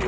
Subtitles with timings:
[0.00, 0.06] こ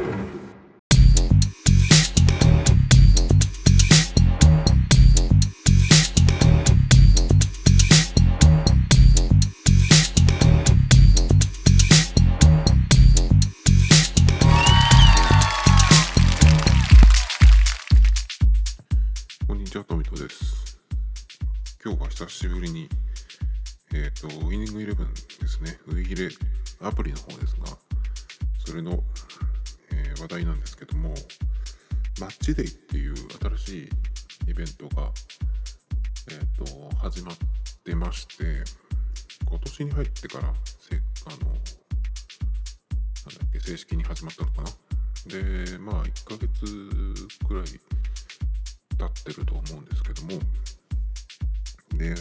[19.55, 20.79] んにちは、トミトです。
[21.85, 22.89] 今日は久しぶりに、
[23.93, 26.31] えっ、と、ウイニングイレブンですね、ウイギレ
[26.81, 27.67] アプリの方ですが、
[28.65, 29.05] それの、
[30.23, 31.13] 話題なんですけども、
[32.21, 33.15] マッチデイっていう
[33.57, 33.91] 新しい
[34.51, 35.11] イベントが、
[36.31, 37.37] えっ、と、始まっ
[37.83, 38.63] てまして、
[39.45, 41.65] 今年に入ってから、せあの、なんだ
[43.47, 44.71] っけ、正式に始まったのかな。
[45.27, 46.67] で、まあ、1ヶ月
[47.47, 50.31] くらい経ってると思うんですけども
[51.95, 52.15] で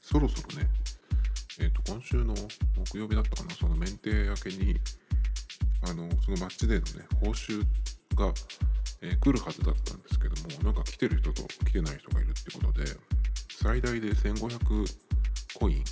[0.00, 0.68] そろそろね
[1.60, 2.34] えっ、と今週の
[2.90, 4.80] 木曜日だったかなその免停明けに
[5.82, 7.60] あのそのマッチデーのね報酬
[8.14, 8.32] が、
[9.00, 12.84] えー来るはずだったんですけどもなんか来てる人と来てない人がいるってことで
[13.50, 14.86] 最大で1500
[15.58, 15.84] コイン、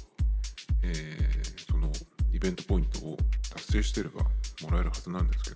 [0.82, 1.90] えーその
[2.32, 3.16] イベントポイントを
[3.52, 5.50] 達成してればもらえるはずなんですけ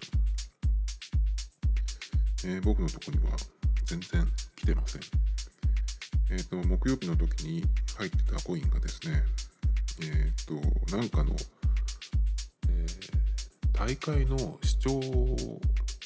[2.49, 3.37] どえー僕のとこには
[3.85, 4.27] 全然
[4.57, 5.03] 来てません。
[6.31, 7.63] えっ、と、木曜日の時に
[7.99, 9.23] 入ってたコインがですね、
[10.03, 11.37] えっ、と、なんかの、
[13.75, 14.91] 大会の視聴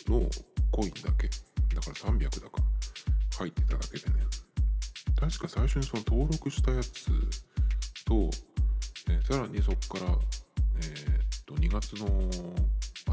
[0.08, 0.22] の
[0.70, 1.28] コインだけ、
[1.74, 2.62] だから300だか。
[3.38, 4.24] 入ってただけでね、
[5.20, 7.04] 確か最初にその登録したやつ
[8.04, 8.30] と、
[9.10, 12.08] えーさらにそこから、えっ、と、2月の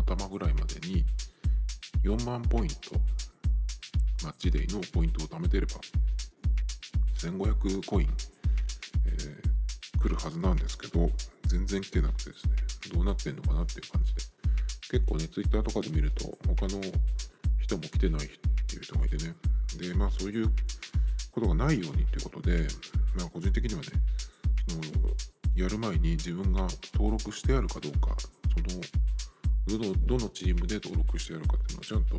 [0.02, 1.06] 頭ぐらいまでに
[2.04, 2.76] 4万ポイント
[4.24, 5.74] マッチデイのポイントを貯めてれば
[7.18, 8.10] 1500コイン、
[9.06, 9.56] えー
[10.06, 11.10] 来るはずなんですけど
[11.48, 12.54] 全然来てなくてですね
[12.94, 14.35] どうなってんのかなっていう感じで。
[14.96, 16.82] 結構ねツイッターとかで見ると他の
[17.60, 18.30] 人も来てないっ
[18.66, 19.36] ていう人がいてね。
[19.78, 20.50] でまあそういう
[21.34, 22.66] ことがないようにっていうことで、
[23.18, 23.88] まあ、個人的にはね
[24.70, 24.84] その
[25.54, 28.16] やる前に自分が登録してあるかどうか
[29.68, 32.16] そのどのどのチームで登録してあるかっていうのをちゃんと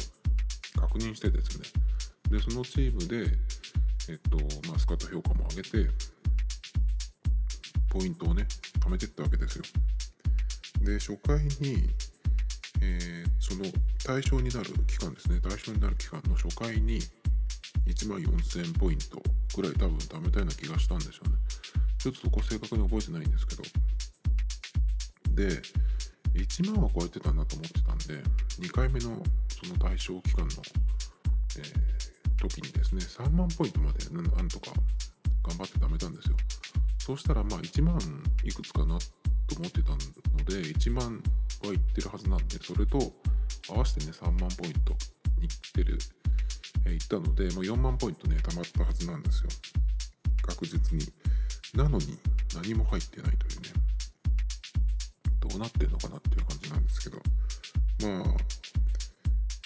[0.78, 1.64] 確認してですね。
[2.30, 3.32] でそのチームで、
[4.10, 4.36] えっと
[4.68, 5.90] まあ、スカット評価も上げて
[7.88, 8.46] ポイントをね
[8.80, 9.64] 貯めてったわけですよ。
[10.82, 11.88] で初回に、
[12.80, 13.64] えーその
[14.04, 15.40] 対象になる期間ですね。
[15.40, 17.00] 対象になる期間の初回に
[17.86, 19.22] 1万4000ポイント
[19.54, 21.36] ぐらい多分貯めたような気がしたんですよね。
[21.98, 23.62] ちょっとそこ正確に覚えてないんですけど。
[25.34, 25.62] で
[26.34, 28.22] 1万は超えてたなと思ってたんで
[28.58, 30.50] 2回目のその対象期間の、
[31.58, 32.06] えー
[32.38, 34.72] 時にですね3万ポイントまでなんとか
[35.42, 36.36] 頑張って貯めたんですよ。
[36.98, 37.98] そうしたらまあ1万
[38.44, 38.98] いくつかな
[39.46, 39.96] と思ってたの
[40.44, 41.22] で1万
[41.62, 42.98] はいってるはずなんでそれと
[43.68, 44.92] 合わせてね3万ポイント
[45.40, 45.98] いってる、
[46.84, 49.48] えーいったのでもう4万ポイントね貯まったはずなんですよ。
[50.42, 51.12] 確実に。
[51.74, 52.18] なのに
[52.54, 53.68] 何も入ってないというね。
[55.40, 57.18] どうなってんのかなっていう感じなんですけど。
[58.02, 58.36] まあ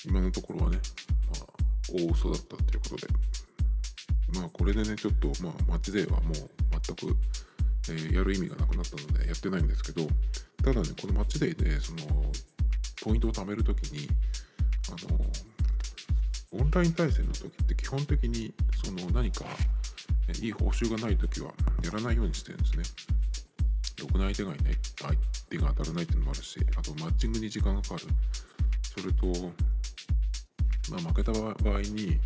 [0.06, 0.78] 今のところはね、
[1.30, 1.46] まあ、
[1.92, 3.08] 大嘘だったっていうことで。
[4.34, 7.16] まあこれでねちょっとまあマッチデーはもう全く、
[7.90, 10.06] えーやる意味がなくなったのでやってないんですけど
[10.64, 11.98] ただねこのマッチデーでその
[13.02, 14.08] ポイントを貯めるときに
[14.88, 18.52] あのオンライン対戦の時って基本的に
[18.84, 19.44] その何か
[20.40, 21.52] いい報酬がない時は
[21.82, 22.82] やらないようにしてるんですね。
[24.00, 25.14] ろくな相手がいない相
[25.48, 28.02] 手が当たらないっていうのもあるしあとマッチングに時間がかかる
[28.82, 29.26] それと、
[30.90, 32.18] まあ、負けた場合に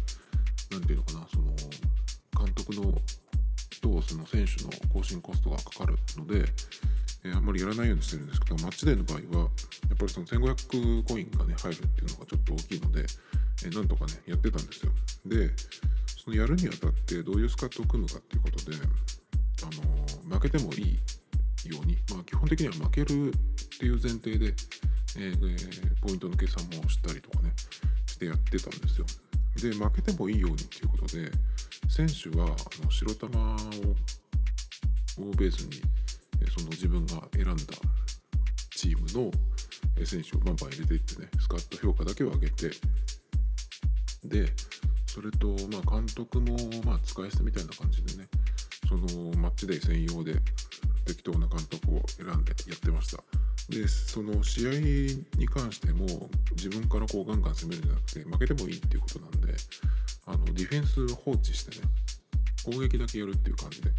[0.70, 1.54] 何ていうのかなその
[2.44, 2.94] 監督の
[3.84, 6.48] とその選手の更新コストがかかるので、
[7.24, 13.06] えーあんまりやらないようにしてるんですけどマッチデーの場合はやっぱりその1500コインがね入るっていうのがちょっと大きいので、
[13.64, 14.92] えーなんとかねやってたんですよ。
[15.26, 15.50] で
[16.24, 18.76] そのやるにあたってどういうスカットを組むかっていうことで、
[19.62, 23.32] あのー負けてもいいように、まあ、基本的には負けるっ
[23.78, 24.54] ていう前提で、
[25.18, 27.52] えーポイントの計算もしたりとかね
[28.06, 29.06] してやってたんですよ。
[29.56, 31.30] で負けてもいいようにっていうことで
[31.88, 33.30] 選手はあの白球を
[35.16, 35.80] をベースに
[36.56, 37.54] その自分が選んだ
[38.70, 39.30] チームの
[40.04, 42.70] 選手をバンバン入れていってねスカット評価だけを上げて
[44.24, 44.52] で
[45.06, 48.28] それと、まあ、監督も、まあ、使い捨てみたいな感じでね
[48.88, 50.34] そのマッチデー専用で
[51.06, 53.22] 適当な監督を選んでやってました。
[53.68, 54.70] でその試合
[55.38, 56.06] に関しても
[56.54, 59.54] 自分からこうガンガン攻めるんじゃなくて負けてもいいっていうことなんで
[60.26, 61.86] あのディフェンス放置してね
[62.64, 63.90] 攻撃だけやるっていう感じで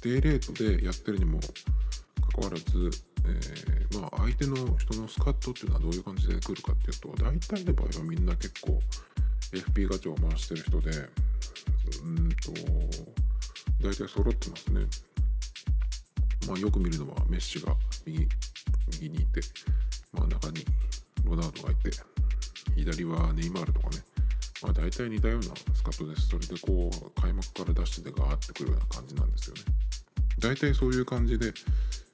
[0.00, 1.46] 低レートでやってるにもか
[2.40, 2.90] かわらず、
[3.26, 8.80] えー、まあ、相手の人のスカットっていうのはどういう感じで来るかっていうと大体の場合はみんな結構
[9.52, 10.90] FP ガチャを回してる人で
[12.02, 12.52] うんと
[13.82, 14.80] 大体揃ってますね。
[16.46, 17.74] まあ、よく見るのはメッシが
[18.06, 18.26] 右
[19.00, 19.40] 右にいて
[20.12, 20.64] 真ん中に
[21.24, 21.90] ロナウドがいて
[22.76, 23.96] 左はネイマールとかね
[24.62, 26.28] まあ、大体似たようなスカットです。
[26.28, 29.62] それでこう開幕から出してでガーってくるような感じなんですよね。
[30.40, 31.52] 大体そういう感じで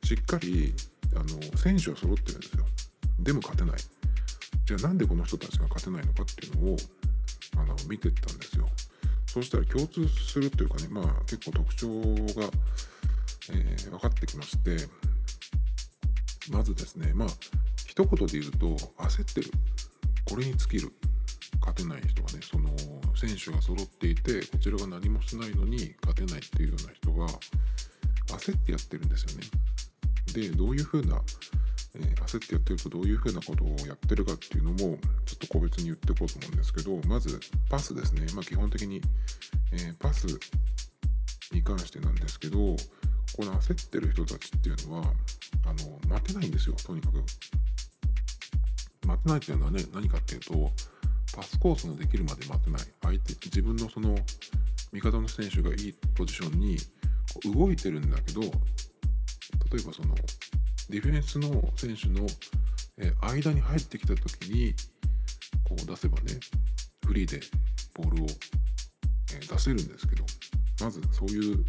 [0.03, 0.75] しっかり
[1.15, 1.27] あの
[1.57, 2.67] 選手は揃ってるんですよ。
[3.21, 3.81] でも勝てない。
[4.67, 6.77] じゃあなんでこの人たちが勝てないのかっていうのを
[7.57, 8.69] あの見てったんですよ。
[9.27, 12.51] そうしたら共通するというかね、まあ結構特徴が、
[13.53, 14.77] えー、分かってきまして、
[16.51, 17.29] まずですね、まあ
[17.87, 18.67] 一言で言うと
[19.03, 19.51] 焦ってる。
[20.25, 20.93] これに尽きる。
[21.61, 22.69] 勝てない人がねその
[23.17, 27.27] 選手が揃っていてこちらが何もしないのに勝てないっていうような人が
[28.39, 29.47] 焦ってやってるんですよね。
[30.35, 31.21] でどういうふうな、
[31.95, 34.99] えー、焦ってやってるとどういうふうなことをやってるかっていうのもちょっ
[35.39, 39.01] と個別に言っていこうと思うんですけどまずパスですね、まあ、基本的に、
[39.73, 40.27] えー、パス
[41.53, 45.13] に関してなんですけどこの焦ってる人たちっていうのは
[45.67, 47.25] あの待てないんですよとにかく。
[49.07, 50.71] 待てないっていうのはね何かっていうと
[51.37, 54.15] パスコースのできるまで待てない相手自分のその
[54.93, 56.77] 味方の選手がいいポジションに
[57.55, 58.53] 動いてるんだけど例え
[59.87, 60.15] ばその
[60.89, 62.27] ディフェンスの選手の
[63.23, 64.75] 間に入ってきた時に
[65.65, 66.39] こう出せばね
[67.07, 67.41] フリーで
[67.95, 70.25] ボールを出せるんですけど
[70.81, 71.65] まずそういう、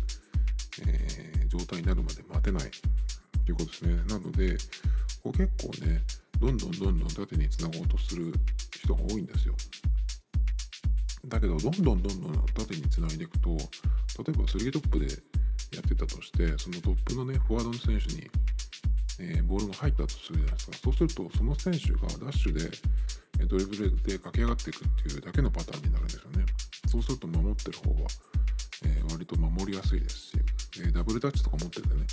[0.88, 2.72] えー、状態になるまで待てない
[3.46, 3.96] ということですね。
[4.08, 4.58] なので
[5.24, 6.02] こう結構ね
[6.40, 8.34] どんどんどんどん縦につなごうとする
[8.72, 9.56] 人が多いんですよ。
[11.28, 13.68] だけどどんどんどんどん縦につないでいくと例え
[14.32, 18.30] ば3トップでやってたとしてそのトップのねフォワードの選手に、
[19.20, 20.78] えー、ボールが入ったとするじゃないですか。
[20.84, 22.70] そうするとその選手がダッシュで
[23.48, 26.46] ドリブルで駆け上がっていくっていうだけのパターンになるんですよね。
[26.88, 28.08] そうすると守ってる方は、
[28.86, 30.32] えー、割と守りやすいですし、
[30.80, 32.06] えー、ダブルタッチとか持っててね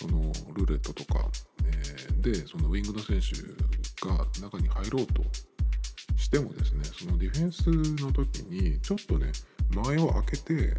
[0.00, 0.18] その
[0.54, 1.28] ルーレットとか、
[1.66, 3.36] えー、でそのウィングの選手
[4.06, 5.22] が中に入ろうと
[6.16, 9.30] してもですねそのディフェンスの時にちょっとね
[9.68, 10.74] 前を開けて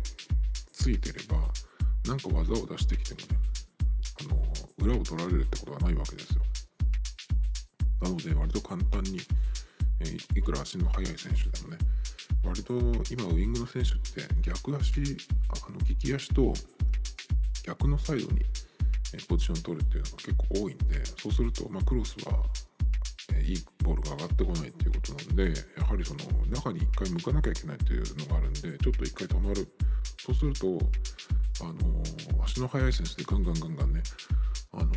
[0.74, 1.38] ついてれば
[2.08, 3.40] なんか技を出してきてもね
[4.22, 6.42] あの裏を取られるってことはないわけですよ。
[8.02, 9.20] なので割と簡単に、
[10.00, 11.78] えー、いくら足の速い選手でもね
[12.44, 12.74] 割と
[13.12, 15.00] 今ウイングの選手って逆足
[15.50, 16.54] あの利き足と
[17.64, 18.42] 逆のサイドに
[19.28, 22.44] ポジション取るっていうのが結構多いんでそうすると、ま、クロスは
[23.34, 29.68] えいいボールが上がってこないっていうことなんでやはりその中に一回向かなきゃいけないっていうのがあるんでちょっと一回止まる
[30.20, 30.80] そうすると
[31.62, 34.04] あの足の速い選手でガンガンガンガンね
[34.74, 34.92] あの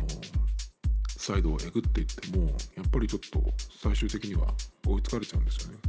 [1.17, 3.41] サイドをえぐっていってもやっぱりちょっと
[3.81, 4.47] 最終的には
[4.87, 5.79] 追いつかれちゃうんですよね。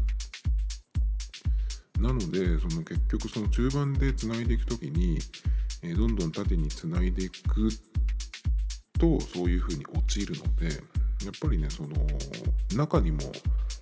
[2.01, 5.19] なのでその結局その中盤でつないでいく時に
[5.83, 7.69] えー、どんどん縦につないでいく
[8.99, 10.67] とそういうふうに陥るので
[11.25, 11.89] やっぱりねその
[12.75, 13.19] 中にも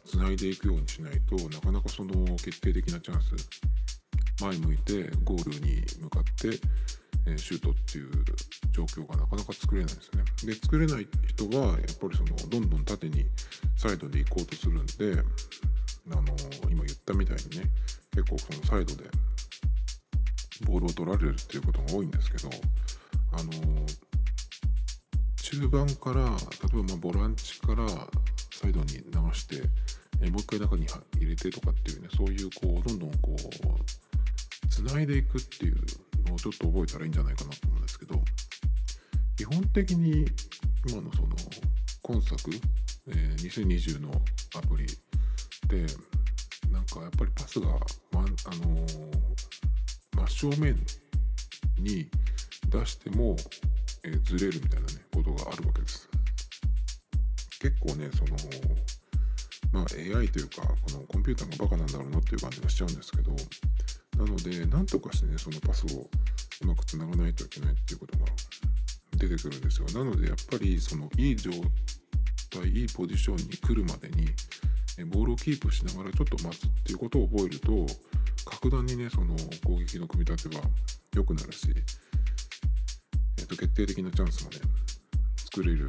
[0.05, 3.35] つないでいくようにしないとなかなかその決定的なチャンス
[4.41, 6.59] 前向いてゴールに向かって、
[7.25, 8.11] えシュートっていう
[8.73, 10.25] 状況がなかなか作れないですね。
[10.45, 13.27] で作れない人はやっぱりそのどんどん縦に
[13.77, 15.23] サイドで行こうとするんで
[16.11, 16.23] あの
[16.69, 17.71] 今言ったみたいにね
[18.13, 19.09] 結構そのサイドで
[20.67, 22.51] ボールを取られるっていうことが多いんですけど
[23.33, 23.51] あの
[25.61, 27.87] 中盤から例えばまボランチから
[28.51, 29.63] サイドに流して
[30.21, 35.77] えもう一回中に入れてとかっていうねそういうこうどんどんこうつないでいくっていう
[36.29, 38.21] のをちょっと覚えたらいいんじゃないかなと思うんですけど
[39.37, 40.25] 基本的に
[40.89, 41.29] 今のその
[42.03, 42.51] 今作、
[43.09, 44.11] えー、2020の
[44.57, 44.87] アプリ
[45.69, 45.87] で
[46.73, 47.69] なんかやっぱりパスが、
[48.11, 48.29] ま、あのー、
[50.29, 50.77] 真正面
[51.79, 52.09] に
[52.69, 53.37] 出しても、
[54.05, 56.09] えー、ずれるみたいなねことがあるわけです。
[57.61, 58.37] 結構ねその
[59.73, 59.85] まあ
[60.19, 63.33] AI というかこのコンピューターがバカなんだろうなっていう感じがしちゃうんですけど
[64.19, 66.09] なので何とかしてねそのパスを
[66.63, 68.27] うまくつながないといけないっていうことが
[69.17, 71.51] 出てくるんですよなのでやっぱりそのいい状
[72.51, 74.29] 態いいポジションに来るまでに
[75.07, 77.87] ボールをキープしながらちょっと待つっていうことを覚えると
[78.45, 79.35] 格段にねその
[79.65, 80.63] 攻撃の組み立ては
[81.15, 81.69] 良くなるし、
[83.45, 84.57] えー、と決定的なチャンスもね
[85.37, 85.81] 作れる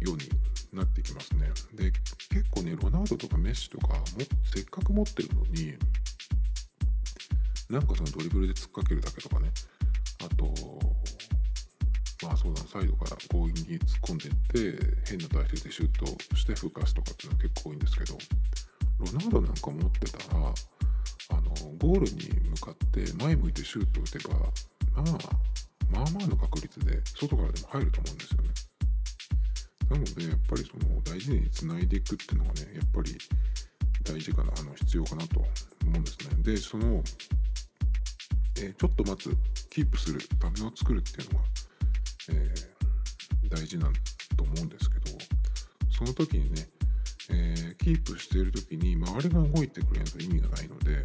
[0.00, 0.28] ように
[0.72, 1.50] なってきますね。
[1.74, 1.92] で
[2.30, 4.02] 結構ねロナウドとかメッシとかも
[4.54, 5.74] せっかく持ってるのに
[7.68, 9.50] なんかそのドリブルで突っかけるだけとかね。
[10.24, 10.54] あと
[12.26, 18.18] まあそうだサイドから強引に突っ込んでいって変な体勢でシュートして吹かすとかっていうのは結構多いんですけど
[18.98, 20.54] ロナウドなんか持ってたら
[21.30, 24.34] あのゴールに向かって前向いてシュート打てば
[25.02, 25.52] まあ
[25.92, 28.48] まあまあの確率で外からでも入ると思うんですよね。
[29.90, 33.18] なのでやっぱりその大事につないでいくっていうのがねやっぱり
[34.02, 35.48] 大事かなあの必要かなと思
[35.84, 36.42] うんですね。
[36.42, 37.02] でその、
[38.58, 39.36] え、ちょっと待つ
[39.70, 41.44] キープするためを作るっていうのが
[42.28, 43.92] えー、大事なん
[44.36, 45.18] と思うんですけど
[45.90, 46.68] その時にね、
[47.30, 51.02] えー、キープしている時に周りが動いてくれないと意味がないので、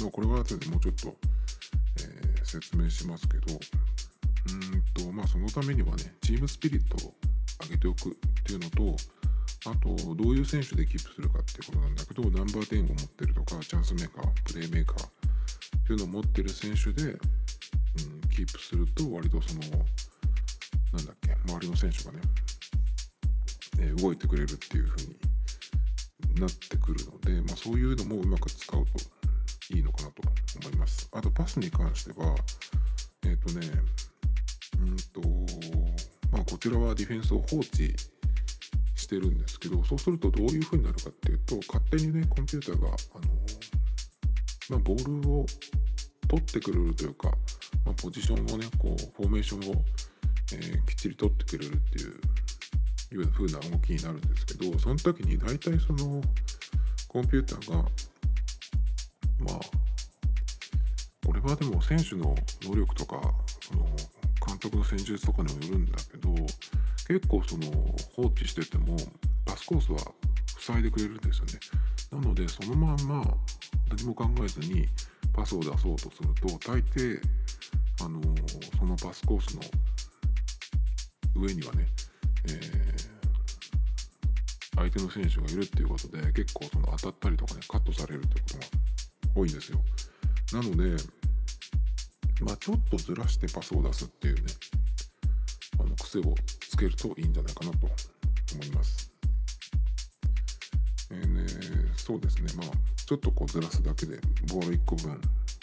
[0.00, 1.14] まあ、これは後でもうちょっと、
[2.00, 3.46] え、説明しますけど
[4.46, 7.14] うんとまあそのためにはねチームスピリットを
[7.62, 8.12] 上げておくっ
[8.44, 8.96] ていうのと
[9.66, 15.10] あとどういう選手でキープするかっていうことなんだけどナンバー10を持ってるとかチャンスメーカープレーメーカーっ
[15.86, 17.18] ていうのを持ってる選手で、うん、
[18.30, 19.60] キープすると割とその
[20.92, 22.18] なんだっけ周りの選手がね、
[23.80, 25.16] えー、動いてくれるっていう風に
[26.40, 30.22] なってくるので、まあ、そういうのもうまく使うといいのかなと
[30.60, 31.08] 思います。
[31.12, 32.34] あとパスに関しては
[33.24, 33.66] えっ、ー、とね
[34.78, 35.28] うんと
[36.32, 37.94] まあこちらはディフェンスを放置
[38.94, 42.96] してるんですけどそうするとどういう風になるかっていうと勝手にねコンピューターがあの
[44.70, 45.46] まあ、ボールを
[46.26, 47.28] 取ってくれるというか、
[47.84, 49.84] まあ、ポジションをねこうフォーメーションを
[50.52, 52.20] えー、きっちり取ってくれるっていう
[53.12, 56.20] いう風な動きになるんですけどその時に大体その
[57.08, 59.60] コンピューターがまあ
[61.24, 63.20] これはでも選手の能力とか
[63.60, 63.86] その
[64.64, 66.30] 督の戦術とかにもよるんだけど
[67.06, 67.66] 結構その
[68.16, 68.96] 放置してても
[69.44, 69.98] パスコースは
[70.58, 71.52] 塞いでくれるんですよね。
[72.10, 73.22] なのでそのまんま
[73.90, 74.86] 何も考えずに
[75.32, 77.20] パスを出そうとすると大抵
[78.00, 78.20] あの
[78.78, 79.62] そのパスコースの
[81.36, 81.86] 上にはね、
[82.46, 82.60] えー、
[84.76, 88.64] 相手の選手がいるっていうことで結構その当たったりとかねカットされるってことが
[89.34, 89.80] 多いんですよ。
[90.52, 90.96] なので
[92.40, 94.42] まあちょっとずらしてパスを出すっていうね
[95.78, 97.86] あの癖をつけるといいんじゃないかなと
[98.54, 99.10] 思います。
[101.10, 101.46] えーね、
[101.96, 102.52] そうですね。
[102.56, 102.66] まあ
[103.04, 105.20] ちょっとこうずらすだけでボール1個分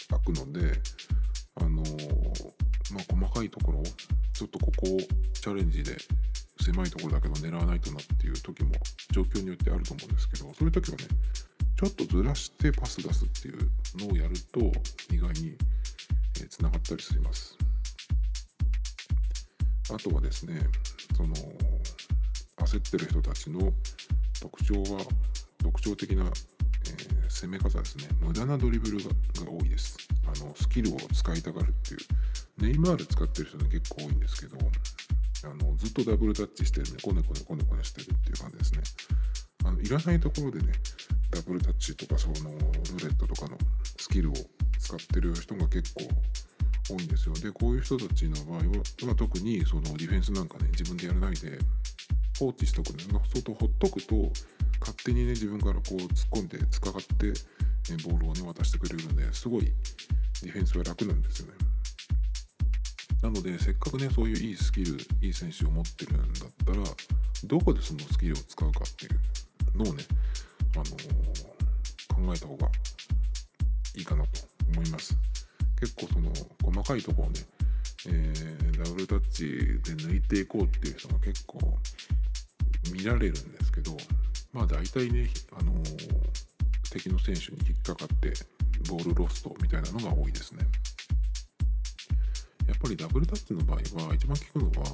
[0.09, 0.79] 開くので
[1.55, 3.83] あのー、まあ細かいところを
[4.33, 4.99] ちょっとここを
[5.33, 5.97] チャレンジで
[6.61, 8.71] 狭いところだけど狙わないとなっていう時も
[9.11, 11.03] 状況によってあると思うんですけどそういう時はね
[11.77, 14.59] ちょっとずらしてパス出すっていうのをやると
[15.13, 15.57] 意外に
[16.47, 17.57] つながったりします。
[19.93, 20.61] あとはですね
[21.15, 21.35] その
[22.57, 23.73] 焦ってる人たちの
[24.39, 25.01] 特徴は
[25.57, 28.07] 特徴的な、えー、攻め方ですね。
[28.21, 29.09] 無駄なドリブルが
[29.51, 29.97] 多いです。
[30.25, 31.99] あのスキルを使いたがるっていう。
[32.61, 34.57] ネイマール使ってる人ね結構多いんですけど
[35.43, 38.81] あのずっとダブルタッチしてるねコネコネコネコネしてるっていう感じですね。
[39.65, 40.73] あのいらないところでね
[41.31, 43.57] ダブルタッチとかそのルーレットとかの
[43.97, 44.33] スキルを
[44.79, 46.01] 使ってる人が結構
[46.89, 47.35] 多いんですよ。
[47.35, 51.57] でこういう人たちの場合は特にそのディフェンスなんかね自分でやらないで
[52.37, 54.15] 放置しとくんです外ほっとくと
[54.79, 57.33] 勝手にね自分からこう突っ込んで突っかかって、ね、
[58.03, 59.71] ボールをね渡してくれるのですごい
[60.41, 61.53] ディフェンスは楽なんですよね。
[63.21, 66.77] なのでせっかくねそういういいスキルいい選手を持ってるんだったら
[67.43, 70.03] どこでそのスキルを使うかっていうのをね、
[70.75, 70.83] あの、
[72.25, 72.69] 考えた方が
[73.95, 74.29] いいかなと
[74.73, 75.17] 思います
[75.79, 76.31] 結構その
[76.63, 77.39] 細かいところをね、
[78.07, 81.59] えー、ダブルタッチで抜いていこうっていう人が結構
[82.93, 83.97] 見られるんですけど
[84.53, 85.73] まあ大体ね、あの、
[86.91, 88.33] 敵の選手に引っかかって
[88.89, 90.65] ボールロストみたいなのが多いですね。
[92.67, 94.87] やっぱりダブルタッチの場合は一番効くのは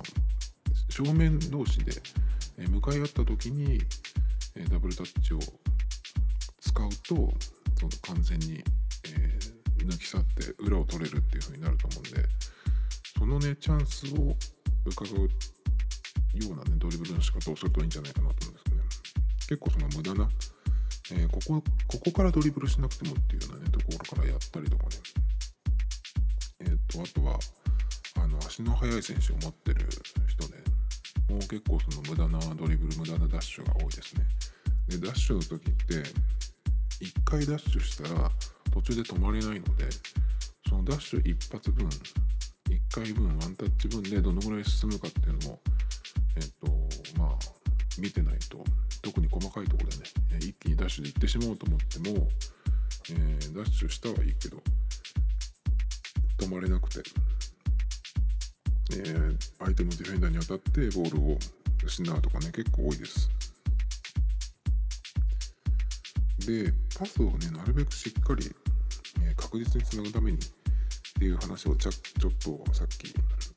[0.89, 1.91] 正面同士で
[2.69, 3.79] 向かい合った時に
[4.69, 5.39] ダブルタッチを
[6.77, 7.15] 使うと
[7.79, 8.63] その完全に、
[9.05, 12.29] えー、抜き去って裏を取れるっていう風になると思うんで
[13.17, 14.35] そのねチャンスを
[14.85, 18.83] 伺うようなねドリブルの仕方をするといいんじゃないかなと思うんですけどね。
[19.49, 20.29] 結構その無駄な、
[21.13, 24.89] えー、ここここからドリブルしなくてもっていうようなねところからやったりとかね。
[26.59, 27.39] えっ、ー、とあとは
[28.23, 29.87] あの足の速い選手を持ってる
[30.27, 30.57] 人で
[31.27, 34.23] もう結構その無駄なドリブル無駄なダッシュが多いですね。
[34.87, 36.03] でダッシュの時って
[37.01, 38.31] 1回ダッシュしたら
[38.71, 39.85] 途中で止まれないので
[40.67, 41.89] そのダッシュ一発分1
[42.91, 45.59] 回分ワンタッチ分でどのぐらい進むかっていうのも
[46.35, 47.37] えっ、とまあ
[47.99, 48.63] 見てないと
[49.01, 50.03] 特に細かいところでね
[50.39, 52.27] 一気にダッシュで行ってしまおうと思っても、
[53.11, 54.57] えー、ダッシュしたはいいけど
[56.39, 57.01] 止まれなくて。
[58.89, 61.37] えー、相手のディフェンダーに当たってボールを
[61.83, 63.29] 失うとかね結構多いです。
[66.47, 68.49] でパスをねなるべくしっかり、
[69.21, 70.41] え、確実につなぐためにっ
[71.19, 73.13] ていう話をちゃちょっとさっき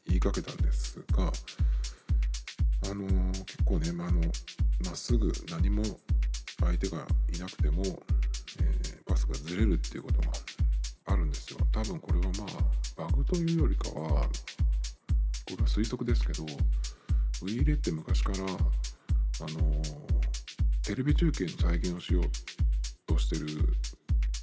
[0.09, 1.31] 言いかけたんですが
[2.91, 4.21] あのー、結構ねまあの
[4.85, 5.85] まっすぐ何も
[6.59, 10.33] 相手がいなくても、えー、パスがずれるっていうことが
[11.13, 11.61] あるんですよ。
[11.71, 12.47] 多分これはま
[12.99, 14.01] あバグというよりかはこ
[15.51, 18.47] れは推測ですけどウィーレって昔からあ
[19.53, 19.81] の
[20.83, 22.29] テレビ中継の再現をしようっ
[23.11, 23.47] としてる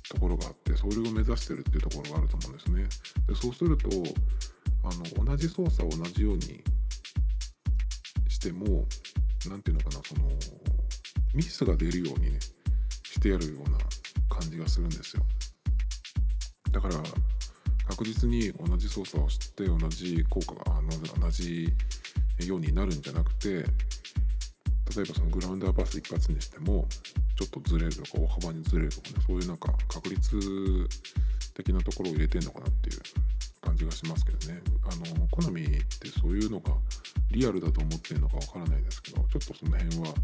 [0.09, 2.83] ところがあってそれを目指してるっていうところがあると思うんですね。
[3.27, 3.89] でそうすると
[4.83, 6.63] あの同じ操作を同じように
[8.27, 8.85] しても
[9.49, 10.29] 何ていうのかなその
[11.33, 12.39] ミスが出るようにね
[13.03, 13.77] してやるような
[14.29, 15.23] 感じがするんですよ。
[16.71, 16.95] だから
[17.87, 20.81] 確実に同じ操作をして同じ効果が
[21.19, 21.73] 同じ
[22.45, 23.63] ようになるんじゃなくて
[24.97, 26.87] 例えばそのグラウンダーパス一発にしても
[27.35, 30.39] ちょっとずれるとか大幅にずれるとかねそういうなんか確率
[31.53, 32.99] 的なところを入れてんのかなっていう
[33.61, 34.59] 感じがしますけどね。
[34.89, 36.71] あの好みってそういうのが
[37.29, 40.15] リアルだと思ってるのかわからないですけどちょっとその辺は、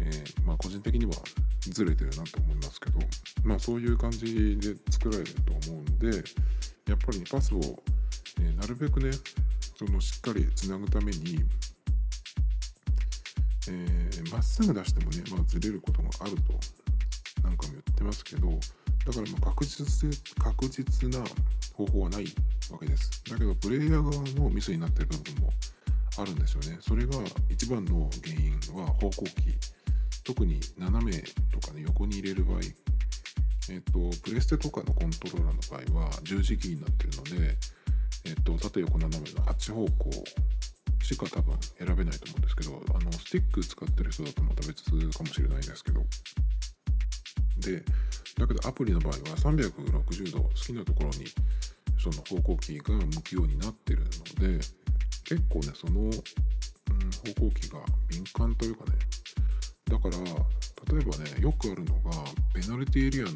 [0.00, 1.12] えー、まあ個人的には
[1.60, 2.98] ずれてるなと思いますけど
[3.44, 6.08] まあそういう感じで作られると思うんで
[6.88, 7.60] やっぱり、パスを、
[8.40, 9.10] えー、なるべくね
[9.78, 11.44] そのしっかりつなぐために、
[13.70, 16.52] えー、っすぐ出してもね、まあ、ずれることがあると
[17.42, 18.48] なんかも言ってますけど
[19.06, 20.10] だからま確実
[20.42, 21.24] 確実な
[21.74, 22.26] 方法はない
[22.70, 23.22] わけです。
[23.30, 25.50] だけどプレイヤー側のミスになってる部分も
[26.18, 26.78] あるんですよね。
[26.80, 27.12] それが
[27.48, 29.54] 一番の原因は方向キー。
[30.24, 31.12] 特に斜め
[31.50, 32.58] とかね横に入れる場合。
[33.70, 37.56] えっ、と、プレステとかのコントローラーの場合は十字キーになってるので、
[38.24, 40.10] えっ、と、縦横斜めの8方向
[41.00, 46.02] しか多分選べないと思うんですけど、あの、スティック使ってる人だとまた別かもしれないですけど、
[47.60, 47.84] で、
[48.38, 51.26] だけどアプリの場合は360度好きなところに
[51.98, 54.58] その方向キーが向くようになってるので、
[55.24, 56.20] 結構ね、その、うん、方
[57.48, 58.92] 向キーが敏感というかね、
[59.88, 60.18] だから
[60.94, 62.10] 例えばねよくあるのが
[62.54, 63.32] ペナルティエリアの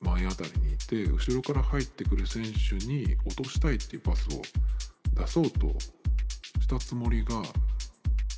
[0.00, 4.42] 前あたりにいて後ろから入ってくる選手に落としたいっていうパスを
[5.14, 5.74] 出そうと
[6.66, 7.36] したつもりが、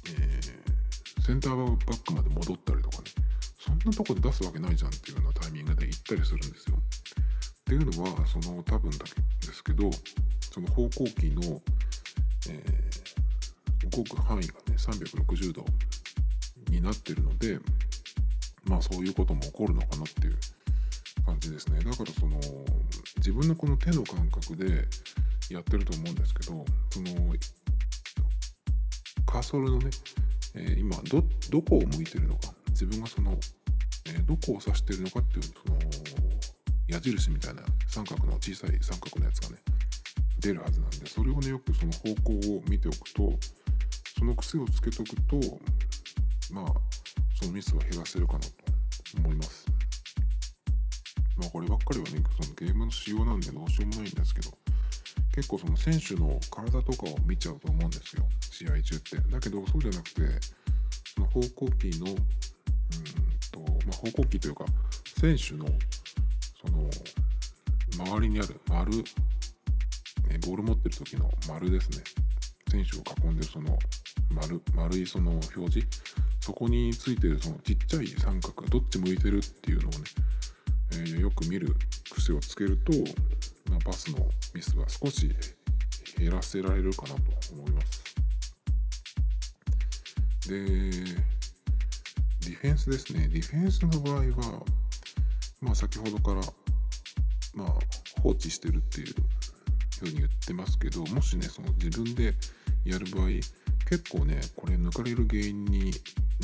[0.07, 3.05] えー、センターバックまで戻ったりとかね
[3.59, 6.77] そんなとこで出すわけないじゃんっていうようなタイミングで行ったりするんですよ。
[6.77, 9.91] っていうのはその多分だけですけど
[10.53, 11.61] その方向キーの、
[12.51, 15.65] えー、動く範囲がね360度
[16.71, 17.59] になってるので
[18.65, 20.37] まあそういうことも起こるのかなっていう
[21.25, 22.39] 感じですねだからその
[23.17, 24.87] 自分のこの手の感覚で
[25.51, 27.35] やってると思うんですけどその
[29.29, 29.91] カーソルのね、
[30.55, 33.39] えー、今どどこを向いてるのか自分がその、
[34.07, 35.79] えー、どこを指してるのかっていうその
[36.89, 39.57] 矢印みたいな三角の小さい三角のやつがね
[40.41, 43.33] 出るはずなんでそれをねよくその方向を見ておくと
[44.19, 45.37] その癖をつけとくと
[46.51, 46.65] まあ
[47.39, 48.49] そのミスは減らせるかなと
[49.19, 49.67] 思います。
[51.37, 54.51] まあこればっかりはねそのゲームの仕様なんでどうしようもないんですけど
[55.39, 58.25] 結構その選手の体とかを見ちゃうと思うんですよ。
[58.41, 59.17] 試合中って。
[59.31, 60.23] だけどそうじゃなくて
[61.15, 64.65] その方向キーのうんと、まあ、方向キーというか
[65.21, 65.65] 選手の
[66.61, 66.91] その
[68.11, 69.05] 周りにある丸
[70.29, 71.99] えボール持ってる時の丸ですね。
[72.69, 73.79] 選手を囲んでるその
[74.35, 75.87] 丸丸いその表示。
[76.41, 79.99] そこについてるそのちっちゃい三角どっち向いてるっていうのをね、
[80.93, 81.75] えー、よく見る
[82.11, 82.93] 癖をつけると、
[83.71, 84.19] まあ、パスの
[84.55, 85.31] ミスは少し
[86.19, 87.23] 減らせられるかなと
[87.53, 88.05] 思います。
[90.49, 90.55] で
[92.41, 93.29] ディフェンスですね。
[93.29, 94.67] ディフェンスの場合は
[95.61, 96.41] まあ先ほどから
[97.55, 97.69] まあ
[98.23, 99.15] 放置してるっていう
[100.01, 102.35] ふうに言ってますけどもしねその自分で
[102.85, 103.29] やる場合
[103.89, 105.93] 結構ねこれ抜かれる原因に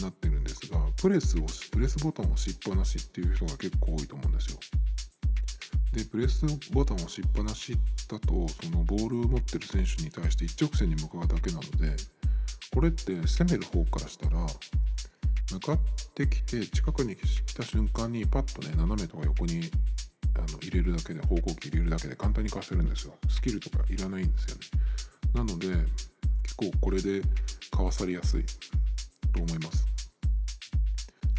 [0.01, 4.59] なってるんですがプレスをプレスボタンを押しっぱなしっていう人が結構多いと思うんですよ。
[5.93, 7.77] でプレスボタンを押しっぱなし
[8.09, 11.95] だとそのボールを持ってる選手に対して一直線に向かうだけなので
[12.75, 14.47] これって攻める方からしたら
[15.53, 15.79] 向かっ
[16.15, 19.71] てきて近くに来た瞬間にパッとね斜めとか横に
[20.37, 23.15] あの入れるだけで方向機入れるだけで簡単に貸せるんですよ。
[23.29, 24.63] スキルとかいらないんですよね。
[25.35, 25.69] なので
[26.45, 27.23] 結構これで
[27.71, 28.45] かわされやすい
[29.33, 29.87] と思います。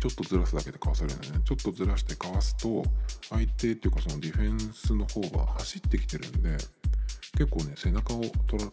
[0.02, 1.40] ちょっとずらすだけでかわされないね。
[1.44, 2.84] ちょっとずらしてかわすと
[3.30, 6.58] 相手っていうかそのディフェンスの方が走ってきてるんで
[7.38, 8.70] 結構ね背中を取ら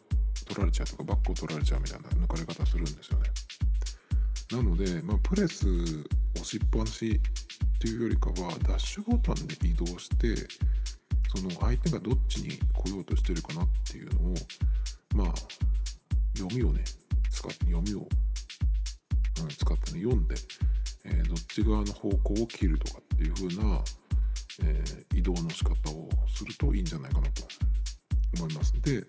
[0.46, 3.30] 取られちゃうとかバックを取られちゃうみたいな抜かれ方するんですよね。
[4.50, 5.66] なので、まあ、プレス
[6.34, 7.20] 押しっぱなし
[7.76, 10.34] っていうよりかはダッシュボタンで移動して
[11.34, 14.34] その相手がどっちに来ようとしてるかなっていうのを
[15.14, 15.34] まあ
[16.42, 16.84] 読みをね
[17.30, 20.34] 使って読みを、うん、使ってね読んで、
[21.04, 23.80] えー、どっち側の方向を切るとかっていう風な、
[24.64, 27.42] えー、移動の仕方をするといいんじゃないかなと
[28.36, 28.72] 思います。
[28.82, 29.04] で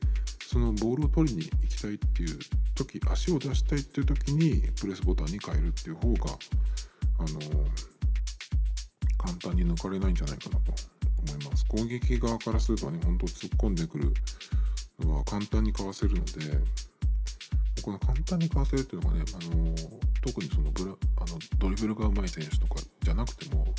[0.48, 2.38] そのボールを取りに行きたいっていう
[2.76, 6.38] 時足を出したいっていう時にプレスボタンに変えるっていう方が
[7.18, 7.94] あのー
[9.24, 10.74] 簡単に抜かれないんじゃないかなと
[11.32, 11.66] 思います。
[11.66, 14.14] 攻撃側からするとね、本当突っ込んでくる
[15.00, 16.32] のは簡単にかわせるので、
[17.82, 19.76] この簡単にかわせるっていうのがね、あの
[20.22, 23.74] 特にそのブラあのドリブルが上手い選手とかじゃなくても、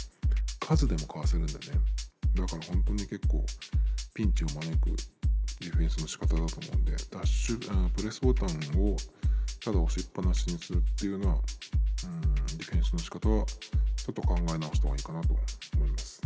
[0.60, 1.66] 数でもかわせるんだよね。
[2.34, 3.44] だから本当に結構
[4.14, 4.90] ピンチを招く
[5.60, 8.48] ディフェンスの仕方だと思うんで、ダッシュあ、プレスボタン
[8.82, 8.96] を
[9.64, 15.34] ただ押しっぱなしにするっていうのは、うん、ディフェンスの仕方はちょっと考え直した方がいいかなと
[15.76, 16.23] 思います。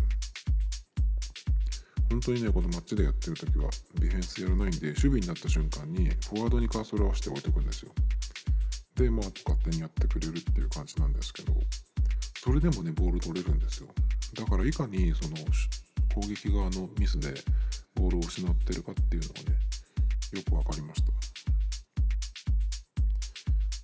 [2.11, 7.93] 本当にね、このマッチでやってる時はディフェンスやらないんで、守備になった瞬間にフォワードにカーソル合わせて置いておくんですよ。
[8.97, 11.53] で、まあ、勝手にやってくれるっていう感じなんですけど、
[12.43, 13.89] それでもね、ボール取れるんですよ。
[14.35, 15.37] だから、いかにその
[16.15, 17.35] 攻撃側のミスで
[17.95, 19.57] ボールを失ってるかっていうのがね、
[20.33, 21.13] よく分かりました。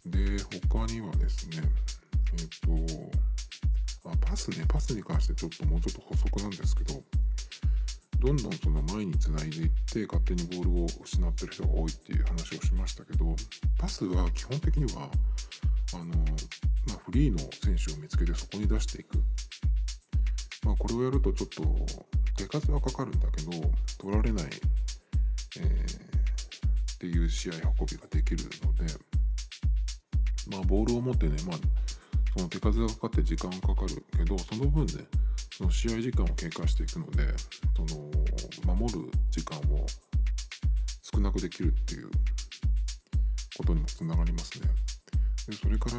[0.07, 1.63] で、他にはですね、
[2.33, 7.03] えっ、と、あパスねパスに関してちょっともうちょっと補足なんですけど
[8.25, 13.37] どんどんその前につないでいって勝手にボールを失ってる人が多いっていう話をしましたけど
[13.77, 15.11] パスは基本的には
[15.93, 19.19] あの、まあ、フリーの選手を見つけてそこに出していく、
[20.65, 21.63] まあ、これをやるとちょっと
[22.39, 23.51] 手数はかかるんだけど
[23.99, 24.47] 取られない、
[25.59, 28.91] えー、っていう試合運びができるので、
[30.51, 31.59] まあ、ボールを持ってね、まあ、
[32.35, 35.05] その手数がかかって時間かかるけどその分ね
[35.57, 37.29] その試合時間を経過していくので
[37.77, 37.83] そ
[38.67, 39.87] の守る時間を
[41.01, 42.11] 少なくできるっていう
[43.57, 44.69] ことにもつながりますね。
[45.47, 45.97] でそれから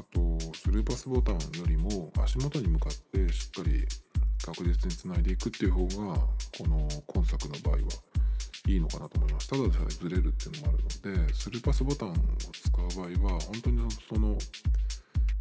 [0.00, 3.84] あとスルーパスボタンよりも足元に向かってしっかり
[4.42, 6.16] 確実につないでいくっていう方が
[6.56, 7.78] この今作の場合は
[8.68, 9.48] いいのかなと思います。
[9.48, 14.38] ただでさえずれるっていうのもあるのでスルーパスボタンを使う場合は本当にその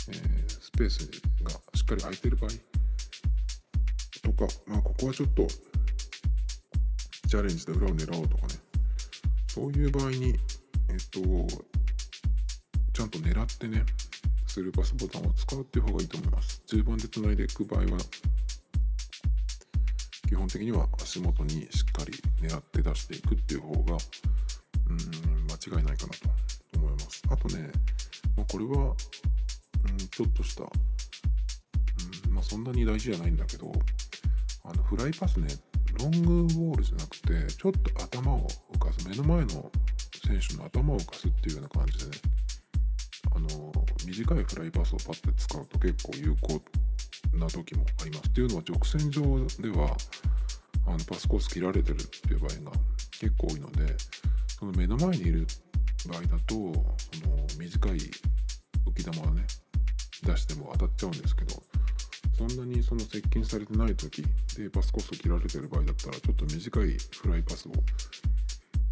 [0.07, 1.09] えー、スペース
[1.43, 2.51] がしっかり空いてる場合
[4.25, 5.47] とか、まあ、ここはちょっと
[7.27, 8.55] チャレンジで裏を狙おうとかね。
[9.47, 10.35] そういう場合に、
[10.89, 11.21] えっ、と
[12.91, 13.85] ちゃんと狙ってね
[14.47, 16.61] スルーパスボタンを使うっていう方がいいと思います。
[16.65, 17.85] 中盤でつないでいく場合は
[20.27, 23.97] 基本的には足元にしっかり狙って出していくっていう方が
[24.89, 24.97] うん
[25.47, 27.21] 間違いないかなと思います。
[27.29, 27.69] あとね、
[28.35, 33.71] まあ、これはうんちょっとした、うんまあ、そんなに大事じゃないんだけど
[34.67, 35.47] あのフライパスね
[35.99, 39.71] ロングボールじゃなくてちょっと頭を浮かす目の前の
[40.25, 42.17] 選手の頭を浮かすっていうような感じでね
[43.35, 43.47] あの
[44.05, 46.61] 短いフライパスをパッて使うと結構有効
[47.37, 48.29] な時もあります。
[48.29, 49.21] っていうのは直線上
[49.61, 49.95] では
[50.87, 52.77] あのパスコース切られてるっていう場合が
[53.19, 53.95] 結構多いので
[54.59, 55.47] その目の前にいる
[56.07, 56.73] 場合だとその
[57.57, 57.97] 短い
[58.85, 59.45] 浮き球をね
[60.23, 61.61] 出しても当たっちゃうんですけど
[62.37, 64.21] そんなにその接近されてない時
[64.57, 67.71] でパスコースを切られてる場合だったらちょっと短いフライパスを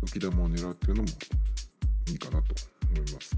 [0.03, 1.09] 浮き球を狙うっていうのも
[2.07, 2.55] いいかなと
[2.89, 3.35] 思います。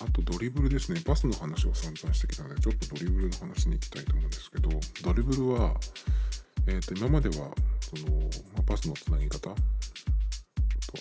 [0.00, 1.00] あとドリブルですね。
[1.04, 4.68] パスの話を散々してきたので、ちょっとドリブルの話に行きたいと思うんですけど、
[5.02, 5.74] ドリブルは、
[6.68, 8.20] えー、と今まではその、
[8.54, 9.54] まあ、パスのつなぎ方と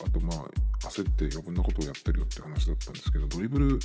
[0.05, 3.79] あとまあ焦って余分なことをやってるよって話だったんですけどドリブル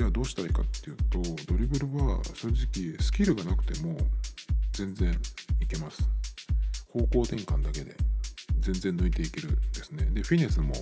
[0.00, 1.20] じゃあどうしたらいいかっていうと
[1.52, 3.98] ドリブルは正直スキルがなくても
[4.72, 5.12] 全然
[5.60, 6.08] いけます。
[6.90, 7.94] 方向転換だけで
[8.60, 10.06] 全然抜いていけるんですね。
[10.06, 10.72] でフィネスも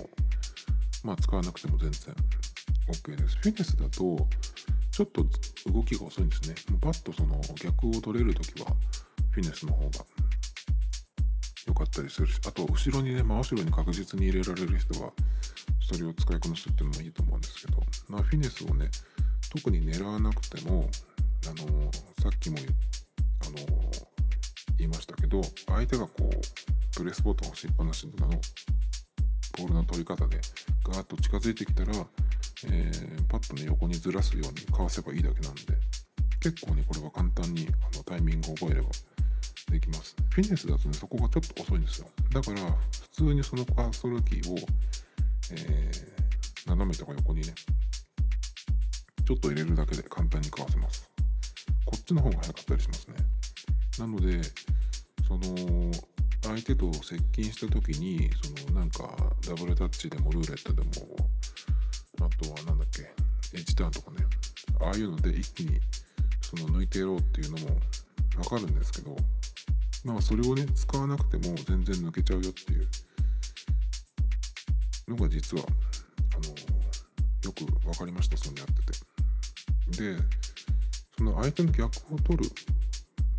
[1.03, 2.15] まあ使わなくても全然
[2.87, 3.37] OK です。
[3.39, 4.25] フィネスだと
[4.89, 5.25] ちょっと
[5.69, 6.55] 動きが遅いんですね。
[6.79, 8.67] パッとその逆を取れるときは
[9.31, 10.05] フィネスの方が
[11.67, 15.11] 良かったりするしあと後ろにね真後ろに確実に入れられる人は
[15.91, 18.89] それを使いこなすっていうのもいいと思うんですけど、まあ、フィネスをね
[19.51, 20.87] 特に狙わなくても
[21.47, 22.57] あのさっきも
[23.41, 23.55] あの
[24.77, 28.27] 言いましたけど相手がこうプレスボタンを押しっぱなしの
[29.57, 30.39] ボールの取り方で
[30.83, 31.91] ガーッと近づいてきたら、
[32.67, 35.61] えー、パッとね横にずらすようにかわせばいいだけなんで
[36.39, 38.89] 結構ねこれは簡単にあのタイミングを覚えれば
[39.69, 40.15] できます。
[40.29, 42.07] フィネスだとね、そこがちょっと遅いんですよ。
[42.31, 42.61] だから、
[43.01, 44.57] 普通にそのカーソルキーを、
[46.79, 47.53] 斜めとか横にね、
[49.25, 51.11] ちょっと入れるだけで簡単にかわせます。
[51.83, 53.15] こっちの方が早かったりしますね。
[53.99, 54.41] なので、
[55.27, 55.91] その、
[56.41, 58.29] 相手と接近した時に、
[58.65, 59.13] そのなんか
[59.45, 60.89] ダブルタッチでもルーレットでも、
[62.21, 64.25] あとはなんだっけ、エッジターンとかね、
[64.79, 65.81] ああいうので一気に
[66.41, 67.77] その抜いてやろうっていうのも
[68.37, 69.17] わかるんですけど、
[70.05, 72.87] まあそれをね使わなくても全然抜けちゃうよっていう
[75.09, 75.65] のが実は
[77.49, 80.15] よく分かりましたそんなやってて。
[80.15, 80.23] で
[81.17, 82.49] その相手の逆を取る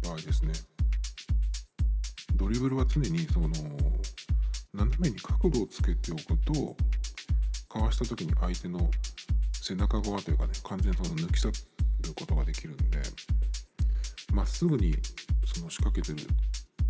[0.03, 0.53] 場合ですね。
[2.35, 3.49] ドリブルは常にその
[4.73, 6.77] 斜めに角度をつけておくと
[7.69, 8.91] かわした時に相手の
[9.53, 11.55] 背中側というかね完全にその抜き去る
[12.19, 12.85] ことができるんで
[14.33, 14.97] まっすぐに
[15.45, 16.27] その仕掛けてる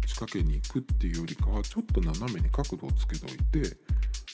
[0.06, 3.76] 仕掛けに行くっていうよりかはちょっと斜めに角度をつけておいて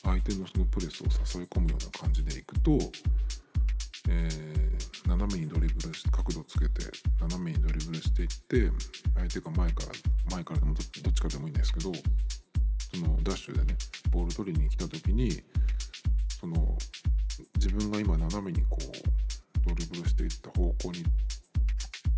[0.07, 1.07] 相手のそのプレスを
[1.39, 2.79] 誘い込むような感じでいくと、
[4.09, 6.87] えー、斜めにドリブルして角度つけて
[7.21, 8.71] 斜めにドリブルしていって
[9.17, 9.89] 相手が前から
[10.31, 13.77] 前からでもどっちかでもいいんですけどそのダッシュでね
[14.11, 15.43] ボール取りに来た時に
[16.41, 16.79] その
[17.57, 21.05] 自分が今斜めにこうドリブルしていった方向に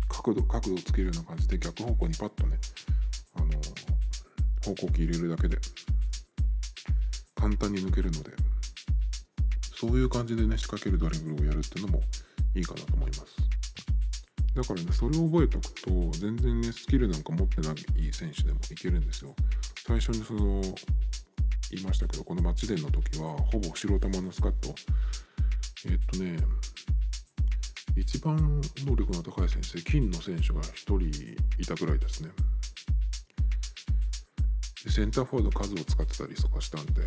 [0.07, 2.57] 角度角度をつけるような感じで逆方向にパッとね
[3.35, 3.47] あの
[4.63, 5.58] 方向機入れるだけで
[7.49, 8.31] 簡単に抜けるので
[9.75, 12.01] そういう感じでね仕掛けるドリブルをやるっていうのも
[12.53, 13.23] いいかなと思います。
[14.53, 17.75] だからねそれを覚えておくと全然ねスキルなんか持ってない
[18.13, 19.33] 選手でもいけるんですよ。
[19.87, 20.61] 最初にその
[21.71, 24.75] 言いましたけどこのマッチデンの時はほぼ白玉のスカット。
[25.87, 26.37] えっとね
[27.95, 30.97] 一番能力の高い選手で金の選手が1人
[31.57, 32.29] いたぐらいですね。
[34.83, 37.01] でセンターフォワード数を使ってたりとかしたんで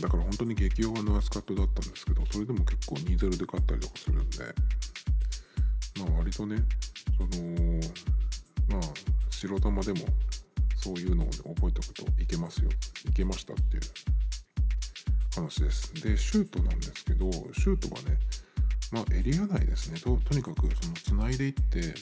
[0.00, 4.38] だから本当に激弱のアスカットだったんですけどそれでも結構2-0で勝ったりとかするんで
[6.00, 6.56] まあ割とね
[7.16, 7.80] その
[8.68, 8.80] まあ
[9.30, 10.00] 白玉でも
[10.76, 12.70] そういうのを、ね、覚えておくといけますよ。
[13.08, 13.82] いけましたっていう
[15.34, 15.92] 話です。
[15.94, 18.18] でシュートなんですけどシュートはね
[18.92, 19.98] まあエリア内ですね。
[19.98, 21.92] ととにかくそのつないでいってっ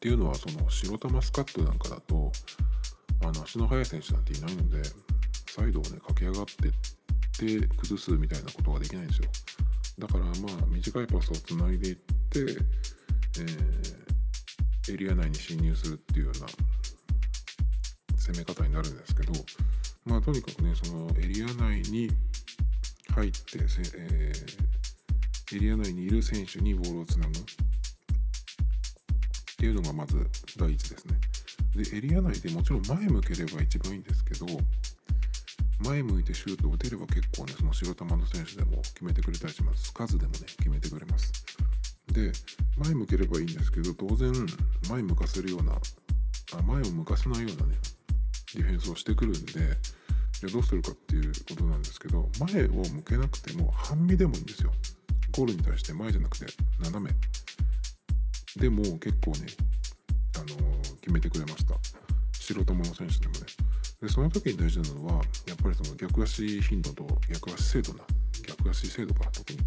[0.00, 2.32] ていうのはその白玉スカットなんかだと
[3.22, 4.82] あの足の速い選手なんていないので
[5.50, 6.72] サイドをね駆け上がってっ
[7.60, 9.28] て崩すみたいなことができないんですよ
[9.98, 10.34] だからまあ
[10.68, 12.02] 短いパスをつないでいって、
[12.38, 16.46] えー、エリア内に侵入するっていうような
[18.16, 19.32] 攻め方になるんですけど
[20.04, 22.10] まあとにかくねそのエリア内に
[23.14, 23.38] 入って、
[23.96, 24.70] えー
[25.52, 27.32] エリア内にいる選手にボールをつなぐっ
[29.58, 30.24] ていうのがまず
[30.56, 31.18] 第一ですね。
[31.74, 34.46] で、エリア内でもちろん前向ければ一番いいんですけど、
[35.84, 39.92] 前向いてシュートを打てれば結構ね、その白玉の選手でも決めてくれたりします。
[39.92, 41.32] 数でもね、決めてくれます。
[42.12, 42.32] で、
[42.76, 44.32] 前向ければいいんですけど、当然、
[44.88, 45.74] 前向かせるような
[46.58, 47.76] あ前を向かさないようなね
[48.54, 49.40] ディフェンスをしてくるんで
[50.40, 54.72] じゃどうするかっていうことなんですけど前を向けなくても半身でもいいんですよ
[55.36, 56.46] ゴールに対して前じゃなくて
[56.82, 57.14] 斜め
[58.60, 59.46] でも結構ね、
[60.36, 61.74] あのー、決めてくれました
[62.32, 63.40] 素人もの選手でもね
[64.00, 65.12] でその時に大事なのは
[65.46, 68.04] やっぱりその逆足頻度と逆足精度な
[68.46, 69.58] 逆足精度か特に。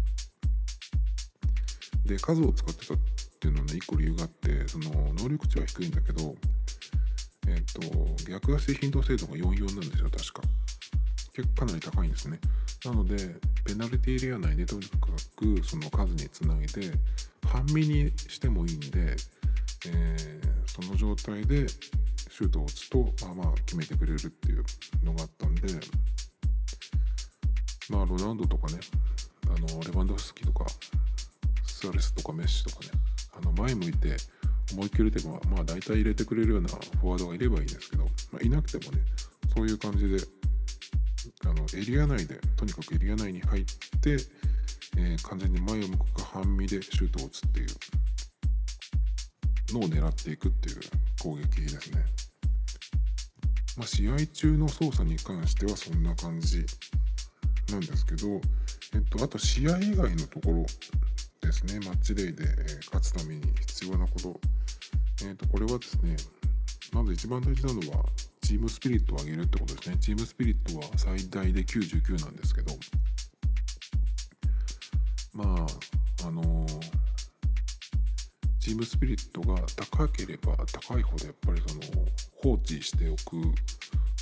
[2.04, 2.96] で数を使ってたっ
[3.40, 6.34] ていうのはね一個理由があってその能力値は低いんだけど
[7.46, 10.42] えっ、と逆足頻度精度が44なんですよ確か。
[11.34, 12.38] 結構かなり高いんですね。
[12.84, 13.16] なので
[13.64, 16.92] ペナルティーエリア内でとにかくその数につないで
[17.46, 19.16] 半身にしてもいいんで、
[19.86, 21.66] えー、その状態で
[22.34, 24.64] シュートを打つとまあまあ決めてくれるっていう
[25.04, 25.68] のがあったんで
[27.88, 28.80] まあロナウドとかね
[29.46, 30.66] あのレバンドフスキとか
[31.64, 32.90] スアレスとかメッシとかね
[33.38, 34.16] あの前向いて
[34.72, 39.02] 思いっきりでもまあ大体入れてくれるようなフォワードがいればいいんですけど、まあ、いなくてもね
[39.54, 40.16] そういう感じで
[41.44, 43.64] あのエリア内でとにかくエリア内に入っ
[44.00, 44.16] て、
[44.96, 47.68] えー、完全に前を向くか半身でシュートを打つっていう
[49.74, 50.80] のを狙っていくっていう
[51.22, 52.23] 攻撃ですね。
[53.76, 56.64] まあ、試合中の操作に関してはそんな感じ
[57.70, 58.40] なんですけど、
[58.94, 60.64] えっと、あと試合以外のところ
[61.40, 62.44] ですね、マッチデイで
[62.92, 64.40] 勝つために必要なこと、
[65.26, 66.16] えっと、これはですね、
[66.92, 68.04] まず一番大事なのは、
[68.42, 69.96] チームスピリットを上げるってことですね。
[69.98, 72.74] チームスピリットは最大で99なんですけど、
[75.32, 75.66] ま
[76.22, 77.03] あ、あのー
[78.64, 79.60] チームスピリットが
[79.92, 81.82] 高ければ高いほどやっぱりその
[82.42, 83.36] 放置しておく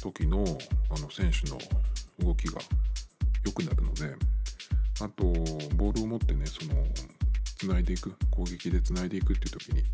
[0.03, 0.43] 時の
[0.91, 1.57] あの選手の
[2.19, 2.61] 動きが
[3.45, 4.17] 良くなるので
[5.01, 5.23] あと
[5.77, 6.75] ボールを持ってねその
[7.57, 9.85] つないでいく攻撃でつないでいくっていう時に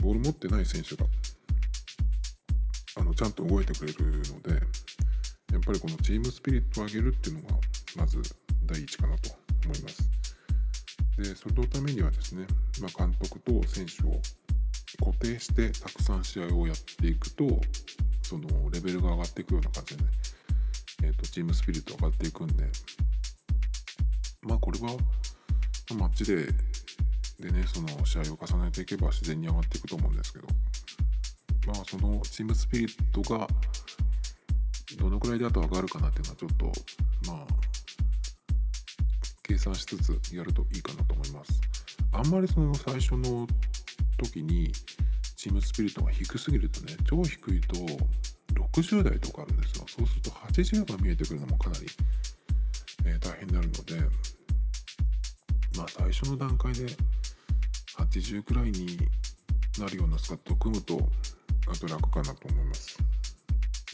[0.00, 1.06] ボール持ってない選手が
[3.00, 4.50] あのちゃんと動いてくれるので
[5.52, 7.56] やっぱりこのチームスピリットを上げるっていうのが
[7.96, 8.22] まず
[8.64, 9.30] 第一かなと
[9.64, 10.19] 思います。
[11.20, 12.46] でそのためにはですね、
[12.80, 14.20] まあ、監督と選手を
[15.04, 17.44] 固定してたくさん試合をやっていくと
[18.22, 20.10] そのレベルが上がっていくような感じでね、
[21.04, 22.64] えーと、チームスピリット上がっていくんで
[24.42, 24.96] まあこれは
[25.94, 26.54] マッチデー
[27.40, 30.46] でねその試合を重ねていけば自然に上がっていくと思うんですけど
[31.66, 33.46] まあそのチームスピリットが
[34.98, 36.72] どのくらいであと上がるかなっていうのはちょっと
[37.30, 37.59] まあ
[39.50, 41.60] 計算しつつやるといいかなと思います。
[42.12, 43.48] あんまりその最初の
[44.16, 44.70] 時に
[45.34, 47.74] チームスピリットが低すぎるとね超低いと
[48.70, 51.86] 60代とかあるんですよそうすると80が見えてくるのもかなり、
[53.06, 54.00] えー、大変になるので
[55.76, 56.86] まあ最初の段階で
[57.98, 58.98] 80くらいに
[59.80, 61.00] なるようなスカットを組むと
[61.68, 62.98] あと楽かなと思います、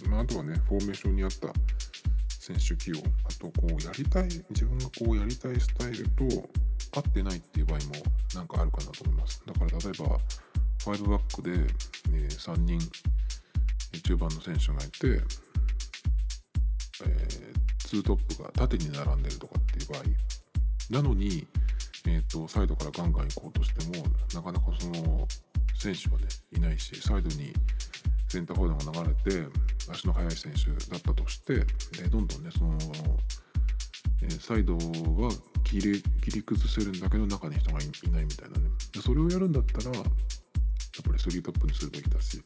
[0.06, 1.48] まあ、あとはねフォーメーションに合った
[2.46, 6.24] 選手起用あとこうやりたい自分がこうやりたいスタイルと
[6.96, 7.94] 合ってないっていう場合も
[8.36, 9.42] なんかあるかなと思います。
[9.44, 10.18] だから例えば
[10.78, 11.50] 5バックで、
[12.12, 12.78] え3人
[14.04, 15.20] 中盤の選手がいて、
[17.04, 20.02] えー、2トップが縦に並んでるとかっていう場合
[20.90, 21.44] なのに、
[22.06, 25.26] えーと、サイドからガンガン行こうとしてもなかなかその
[25.74, 27.52] 選手はねいないしサイドに
[28.28, 32.76] センターフォードが流れて足の速い選手だったとしてでどんどんねその、
[34.22, 35.30] え、サイドは
[35.64, 38.66] 切り切り崩せるんだけど中に人がいないみたいなね。
[39.02, 40.10] それをやるんだったらやっぱ
[41.12, 42.42] り3トップにするべきだし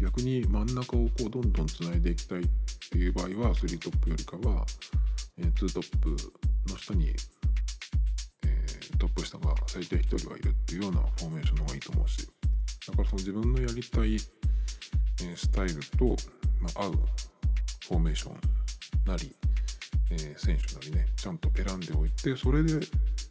[0.00, 2.48] 逆に真ん中をこうどんどんつないでいきたいっ
[2.90, 4.66] ていう場合は3トップよりかは、
[5.38, 6.10] えー、2トップ
[6.70, 7.16] の下に、え、
[8.98, 12.28] トップ下が最低1人はいるっていうようなフォーメーションの方がいいと思うし
[12.86, 14.18] だからその自分のやりたい、
[15.36, 16.16] スタイルと、
[16.60, 16.92] ま、合う
[17.88, 18.40] フォーメーション
[19.06, 19.34] なり、
[20.10, 22.80] え、選手なりねちゃんと選んでおいてそれで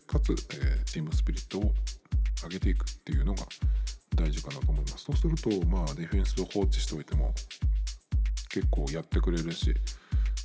[0.08, 1.74] かつ、え、チームスピリットを
[2.44, 3.44] 上げていくっていうのが
[4.16, 5.06] 大事かなと思います。
[5.06, 7.34] そうするとまあディフェンスを放置しておいても
[8.50, 9.74] 結構やってくれるし、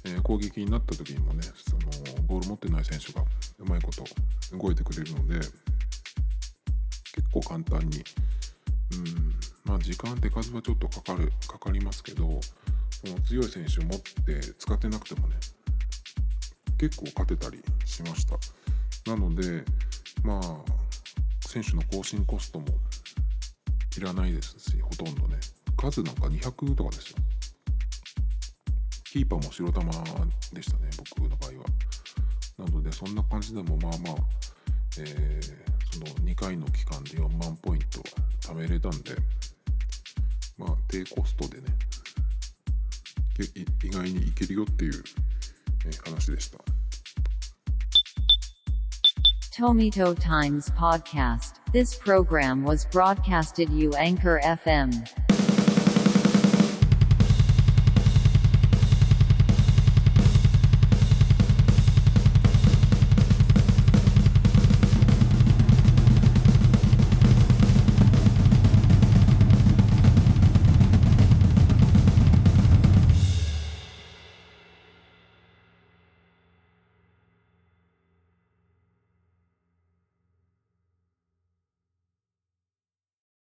[0.05, 3.23] え、攻撃になった時にもねそのボール持ってない選手が
[3.59, 4.05] うまいこと
[4.57, 5.41] 動いてくれるので
[7.15, 8.05] 結構簡単に
[8.93, 9.35] うん
[9.69, 12.41] まあ時間手数はちょっとかかるかかりますけど
[13.05, 15.37] その強い選手を持って使ってなくてもね
[16.79, 18.37] 結構勝てたりしました。
[19.11, 19.65] なので
[20.25, 20.73] まあ
[21.47, 22.67] 選手の更新コストも
[23.97, 25.37] いらないですしほとんどね。
[25.77, 27.19] 数なんか200とかですよ。
[29.05, 29.91] キーパーも白玉
[30.53, 31.65] でしたね僕の場合は。
[32.59, 34.15] なのでそんな感じでもまあまあ、
[34.99, 38.01] えー、その2回の期間で4万ポイント
[38.41, 39.15] 貯めれたんで
[40.59, 41.65] まあ低コストでね
[43.85, 45.05] 意外にいけるよっていう、
[45.87, 46.59] え話でした。
[49.53, 51.55] Tomito Times Podcast.
[51.73, 55.28] This program was broadcasted you Anchor FM.